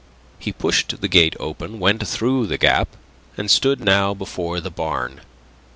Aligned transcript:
He 0.39 0.51
pushed 0.51 0.99
the 0.99 1.07
gate 1.07 1.35
open, 1.39 1.79
went 1.79 2.07
through 2.07 2.47
the 2.47 2.57
gap, 2.57 2.87
and 3.37 3.51
stood 3.51 3.79
now 3.79 4.15
before 4.15 4.59
the 4.59 4.71
barn. 4.71 5.21